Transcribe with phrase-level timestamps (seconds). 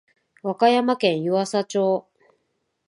[0.41, 2.07] 和歌山県湯浅町